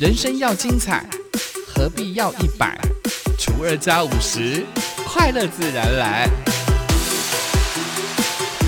[0.00, 1.06] 人生要精彩，
[1.66, 2.80] 何必要一百
[3.38, 4.64] 除二加五十？
[5.04, 6.26] 快乐自然来。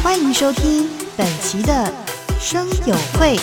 [0.02, 1.90] 欢迎收听本期的
[2.38, 3.38] 生友会，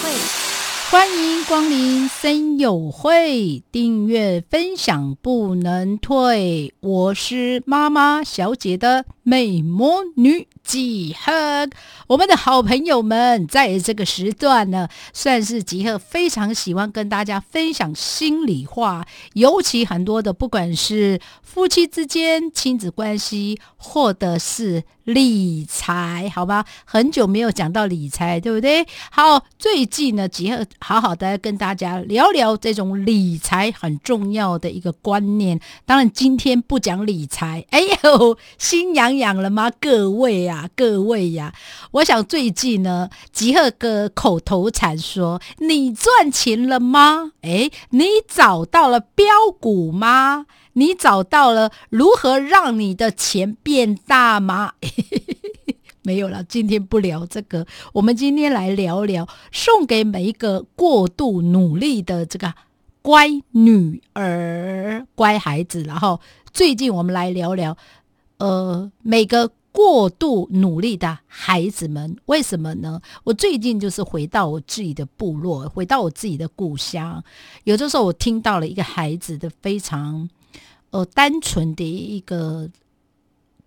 [0.92, 6.71] 欢迎光临生友会，订阅分享不能退。
[6.81, 10.47] 我是妈妈小姐的美魔女。
[10.61, 11.67] 集合，
[12.05, 19.03] 我们的好朋友们，在这个时段呢，算是集合非常喜欢跟大家分享心里话，
[19.34, 26.63] 尤其很多的，不管是夫妻之间、亲子关系，或者是理财，好吧？
[26.85, 28.85] 很久没有讲到理财，对不对？
[29.09, 35.59] 好，最近呢，集合好好的跟大家聊聊这种理财很重要的一个观念。
[35.87, 39.71] 当然，今天不讲理财，哎呦，心痒养了吗？
[39.79, 40.69] 各位啊！
[40.75, 41.53] 各位呀，
[41.91, 47.33] 我想最近呢，集合个口头禅说：“你赚钱了吗？
[47.41, 49.26] 哎，你找到了标
[49.59, 50.48] 股吗？
[50.73, 54.73] 你找到了如何让你的钱变大吗？”
[56.01, 62.54] 没有了，今天不聊这个，我们今天来聊聊送给每一个过度努力的这个
[63.01, 65.83] 乖女儿、乖孩子。
[65.83, 66.20] 然后
[66.52, 67.78] 最近我们来聊聊，
[68.40, 69.52] 呃，每个。
[69.72, 73.00] 过度努力的孩子们，为什么呢？
[73.23, 77.23] 我最近就是回到我自己的部落，回到我自己的故乡。
[77.66, 80.28] 有的时候，我听到了一个孩子的非常
[80.90, 82.67] 呃单纯的一个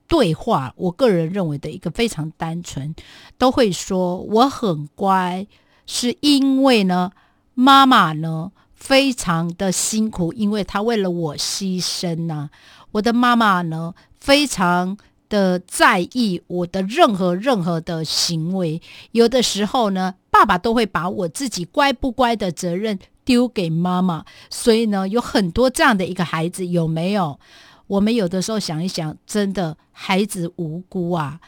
[0.09, 2.93] 对话，我个人认为的一个非常单纯，
[3.39, 5.47] 都会说我很乖，
[5.87, 7.13] 是因为呢
[7.55, 12.51] 妈妈呢非常的辛苦，因为她为了我牺牲呐。
[12.91, 14.97] 我的妈妈呢非常。
[15.33, 27.41] 的在意我的任何任何的行为，有的时候呢，爸爸都会把我自己乖不乖的责任丢给妈妈，所以呢，有很多这样的一个孩子，有没有？
[27.87, 31.41] 我们有的时候想一想，真的孩子无辜啊，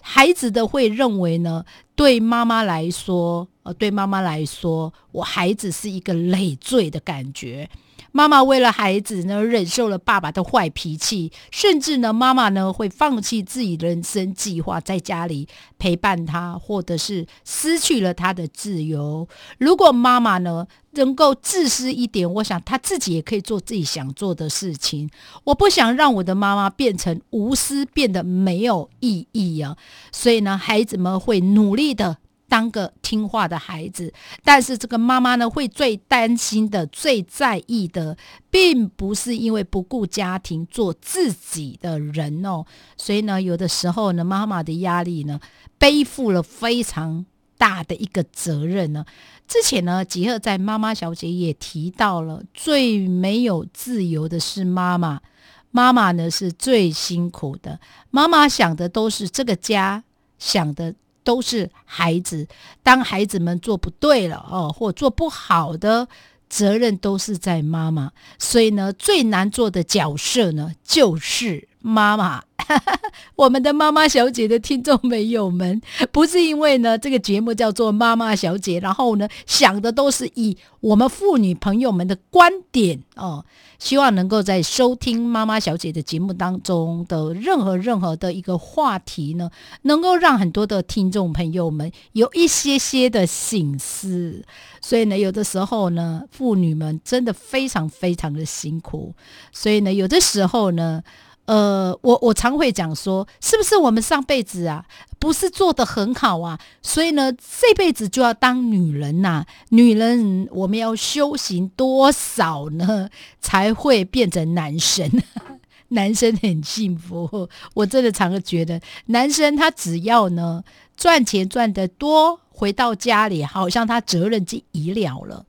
[0.00, 1.64] 孩子的会认为呢，
[1.96, 7.68] 对妈妈来说，呃，对妈妈来说，我孩子是一个累赘的感觉。
[8.12, 19.26] 妈妈为了孩子呢，忍受了爸爸的坏脾气，甚至呢，妈妈呢会放弃自己人生计划，在家里陪伴他，或者是失去了他的自由。
[19.58, 25.08] 如果妈妈呢能够自私一点，我想她自己也可以做自己想做的事情。
[25.44, 29.76] 我不想让我的妈妈变成无私，变得没有意义啊！
[30.12, 32.18] 所以呢，孩子们会努力的。
[32.52, 34.12] 当个听话的孩子，
[34.44, 38.14] 但是这个妈妈呢，会最担心的、最在意的，
[38.50, 42.62] 并不是因为不顾家庭做自己的人哦。
[42.98, 45.40] 所以呢，有的时候呢，妈妈的压力呢，
[45.78, 47.24] 背负了非常
[47.56, 49.06] 大的一个责任呢。
[49.48, 55.22] 之前呢，吉赫在妈妈小姐也提到了，最没有自由的是妈妈，
[55.70, 57.80] 妈妈呢是最辛苦的，
[58.10, 60.04] 妈妈想的都是这个家，
[60.38, 60.94] 想的。
[61.24, 62.46] 都是孩子，
[62.82, 66.08] 当孩子们做不对了哦，或做不好的，
[66.48, 68.12] 责任都是在妈妈。
[68.38, 72.42] 所以呢，最难做的角色呢，就是妈妈。
[73.36, 83.44] 我们的妈妈小姐的听众朋友们，不是因为呢这个节目叫做妈妈小姐，然后呢想的都是以我们妇女朋友们的观点哦，
[83.78, 89.50] 希望能够在收听妈妈小姐的节目当中的任何任何的一个话题呢，
[89.82, 94.44] 能够让很多的听众朋友们有一些些的醒思。
[94.80, 99.14] 所以呢，有的时候呢，妇女们真的非常非常的辛苦。
[99.50, 101.02] 所以呢，有的时候呢。
[101.46, 104.84] 呃，我我常会讲说，是不是我们上辈子啊，
[105.18, 106.58] 不是做的很好啊？
[106.82, 109.44] 所以呢，这辈子就要当女人呐。
[109.70, 113.08] 女人，我们要修行多少呢，
[113.40, 115.10] 才会变成男生？
[115.88, 120.62] 男生很幸福，我真的常常觉得，男生他只要呢
[120.96, 125.44] 赚钱赚得多，回到家里好像他责任就已了了。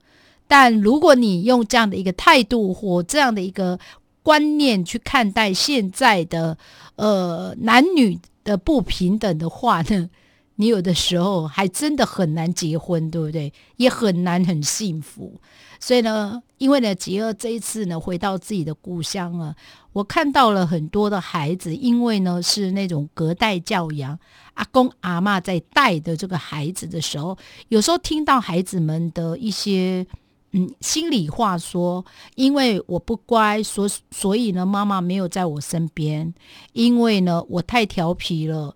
[0.46, 3.80] 但如果你用这样的一个态度或这样的一个，
[4.24, 6.58] 观念去看待现在的
[6.96, 10.10] 呃男女的不平等的话呢，
[10.56, 13.52] 你有的时候还真的很难结婚，对不对？
[13.76, 15.40] 也很难很幸福。
[15.80, 19.54] 所以呢，因为呢，吉儿这一次呢回到自己的故乡啊，
[19.92, 24.18] 我看到了很多的孩子，因为呢是那种隔代教养，
[24.54, 27.38] 阿公阿妈在带的这个孩子的时候，
[27.68, 30.08] 有时候听到孩子们的一些。
[30.56, 32.06] 嗯，心里话说，
[32.36, 36.32] 因为我不乖，所所以呢，妈妈没有在我身边。
[36.74, 38.76] 因为呢，我太调皮了。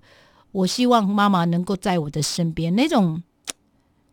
[0.52, 2.76] 我希望妈妈能够在我的身边。
[2.76, 3.22] 那种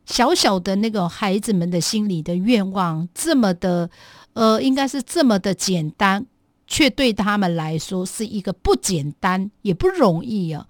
[0.05, 3.89] 小小的那个孩子们的心里的愿望，这么的，
[4.35, 6.27] 呃，应该是这么的简单，
[6.67, 10.67] 却对他们来说是一个不简单也不容易啊。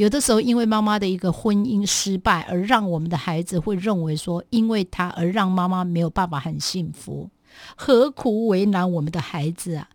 [0.00, 7.28] 有的时候，因为妈妈的一个婚姻失败，而让我们的孩子会认为说，因为他而让妈妈没有办法很幸福，
[7.76, 9.90] 何苦为难我们的孩子啊？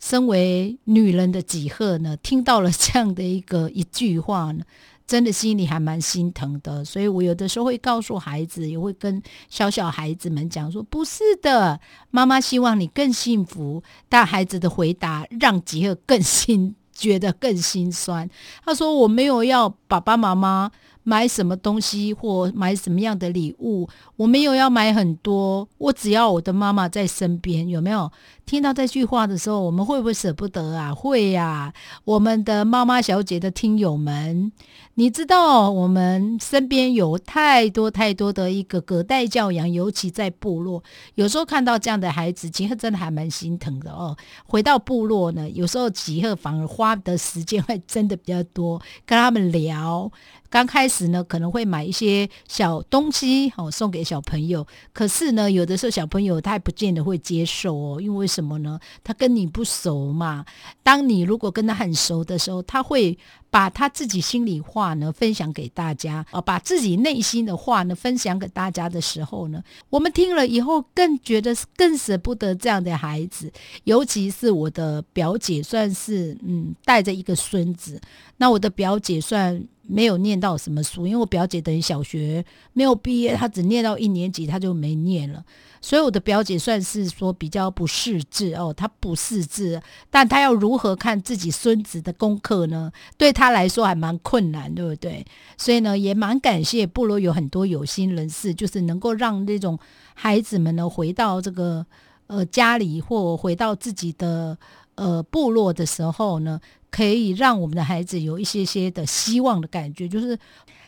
[0.00, 4.64] 身为女人的几何呢，听到了这样的一个一句话呢？
[5.06, 11.78] 真的心里还蛮心疼的，所以我有的时候会告诉孩子，也会跟小小孩子们讲说：“不是的，
[12.10, 18.28] 妈妈希望你更幸福。”但孩子的回答让吉尔更心觉得更心酸。
[18.64, 20.70] 他说：“我没有要爸爸妈妈。”
[21.04, 28.10] 买什么东西或买什么样的礼物，我没有要买很多，我只要我的妈妈在身边，有没有
[28.44, 30.92] 听到这句话的时候，我们会不会舍不得啊？
[30.94, 31.72] 会呀，
[32.04, 34.50] 我们的妈妈小姐的听友们，
[34.94, 40.82] 你知道我们身边有太多太多的一个隔代教养，尤其在部落，
[41.14, 44.16] 有时候看到这样的孩子，吉赫真的还蛮心疼的哦。
[44.46, 50.10] 回到部落呢，有时候吉赫反而花的时间会真的比较多，跟他们聊。
[50.54, 54.64] 刚开始呢，可能会买一些小东西哦，送给小朋友。
[54.92, 58.78] 可是呢，有的时候小朋友他还不见得会接受哦，因为什么呢？
[59.02, 60.44] 他跟你不熟嘛。
[60.84, 63.18] 当你如果跟他很熟的时候，他会。
[63.54, 73.52] 把他自己心里话呢分享给大家啊，把自己内心的话呢分享给大家的时候呢，我们听了以后更觉得更舍不得这样的孩子，
[73.84, 78.00] 尤其是我的表姐，算是嗯带着一个孙子。
[78.38, 85.44] 那我的表姐算没有念到什么书，因为我表姐等于小学没有毕业，她只念到一年级，她就没念了。
[85.84, 92.90] 所以我的表姐算是说比较不识字哦，她不识字，但她要如何看自己孙子的功课呢？
[93.18, 95.22] 对她来说还蛮困难，对不对？
[95.58, 99.78] 所以呢，也蛮感谢部落有很多有心人士，就是能够让那种
[100.14, 101.84] 孩子们呢回到这个
[102.28, 104.56] 呃家里或回到自己的
[104.94, 106.58] 呃部落的时候呢，
[106.90, 110.38] 可以让我们的孩子有一些些的希望的感觉，就是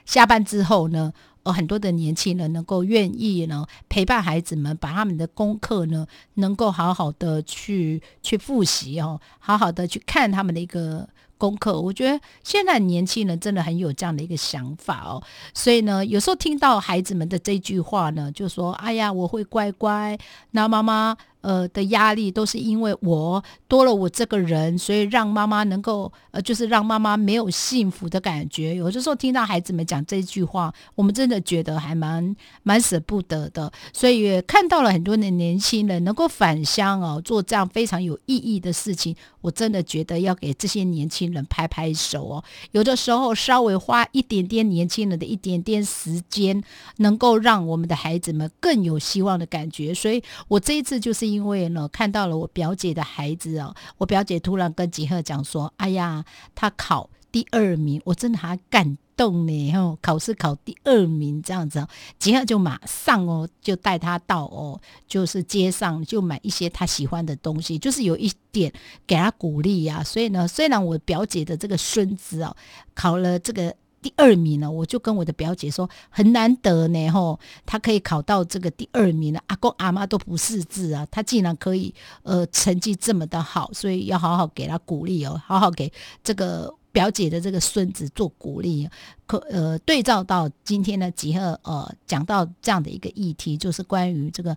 [0.07, 1.13] 下班之后呢。
[1.45, 6.05] 有很多的年轻人能够愿意呢陪伴孩子们，把他们的功课呢
[6.35, 11.09] 能够好好的去去复习哦，好好的去看他们的一个
[11.39, 11.81] 功课。
[11.81, 15.23] 我觉得现在年轻人真的很有这样的一个想法哦，
[15.55, 20.19] 所以呢，有时候听到孩子们的这句话呢，就说：“哎呀，我会乖乖。”
[20.51, 21.17] 那妈妈。
[21.47, 28.75] 呃的压力都是因为我多了我这个人，所以让妈妈能够呃，就是让妈妈没有幸福的感觉。
[28.75, 32.35] 有的时候听到孩子们讲这句话，我们真的觉得还蛮
[32.65, 33.73] 蛮舍不得的。
[33.93, 42.43] 所以看到了很多的年轻人能够返乡哦，做这样非常有意义的事情，我真的觉得要给这些年轻人拍拍手哦。
[42.73, 46.61] 有的时候稍微花一点点年轻人的一点点时间，
[46.97, 49.95] 能够让我们的孩子们更有希望的感觉。
[49.95, 51.36] 所以我这一次就是。
[51.36, 56.25] 因因为呢，看到了我表姐的孩子哦，我表姐突然跟吉赫讲说：“哎呀，
[56.55, 59.73] 他考第二名，我真的还感动呢！
[59.75, 61.87] 哦，考试考第二名这样子，
[62.19, 68.73] 吉赫就马上哦，就带他到哦，就是街上就买一些他喜欢的东西，就是有一点
[69.07, 70.03] 给他鼓励呀。
[70.03, 72.57] 所以呢，虽然我表姐的这个孙子哦，
[72.95, 79.43] 考了这个。”第二名呢，我就跟我的表姐说，很难得呢，吼，他可以考到这个第二名了。
[79.49, 88.89] 阿公阿妈都不识字啊，他竟然可以呃成绩这么的好，所以要好好给他鼓励哦，好好给这个表姐的这个孙子做鼓励。
[89.27, 94.57] 可呃，对照到今天呢，吉赫呃讲到这样的一个议题，就是关于这个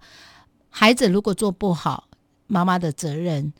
[0.69, 2.07] 孩子如果做不好，
[2.45, 3.51] 妈妈的责任。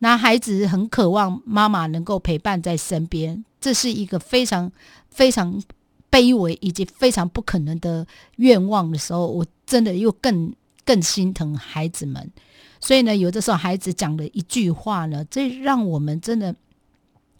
[0.00, 4.70] 那孩子很渴望妈妈能够陪伴在身边，这是一个非常
[5.10, 5.60] 非常
[6.10, 12.30] 卑微以及非常不可能的愿望的时候，我真的又更更心疼孩子们。
[12.80, 16.54] 所以呢，有的时候孩子讲的一句话呢，这让我们真的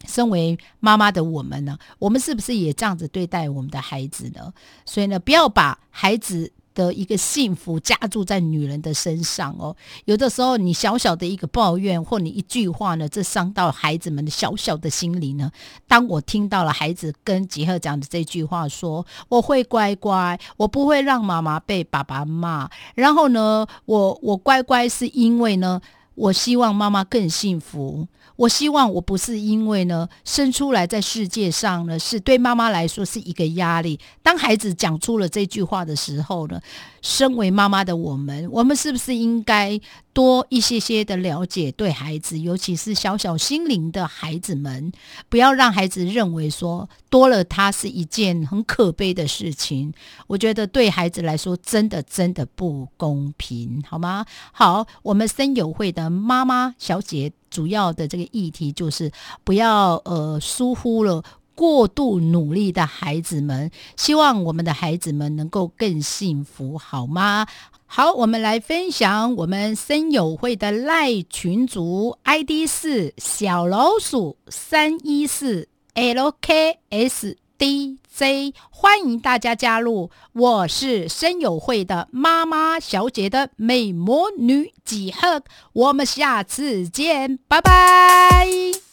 [0.06, 4.52] 身为妈妈的我们呢，我们是不是也这样子对待我们的孩子呢？
[4.84, 6.52] 所以呢，不要把孩子。
[6.78, 15.50] 的一个幸福加注在女人的身上哦，有的时候你小小的一个抱怨或你一句话呢，这伤到孩子们的小小的心灵呢。
[15.88, 25.80] 当我听到了孩子跟吉赫讲的这句话，说我会乖乖，我不会让妈妈被爸爸骂，然后呢，我我乖乖是因为呢，
[26.14, 28.06] 我希望妈妈更幸福。
[28.38, 33.98] 我希望我不是因为呢生出来在世界上呢是对妈妈来说是一个压力。
[34.22, 36.60] 当孩子讲出了这句话的时候呢，
[37.02, 39.80] 身为妈妈的我们，我们是不是应该
[40.12, 44.92] 多一些些的了解对孩子，尤其是小小心灵的孩子们，
[45.28, 49.92] 不要让孩子认为说多了他是一件很可悲的事情。
[50.28, 54.24] 我觉得对孩子来说真的真的不公平，好吗？
[54.52, 59.10] 好，我们森友会的妈妈小姐主要的这个议题就是
[59.44, 61.22] 不要呃疏忽了。
[61.54, 67.48] 过度努力的孩子们，希望我们的孩子们能够更幸福，好吗？
[67.84, 80.10] 好，我们来分享我们森友会的赖群组 ID 是小老鼠三一四 LKS D J，欢迎大家加入。
[80.32, 88.87] 我是声友会的妈妈小姐的美魔女几何，我们下次见，拜拜。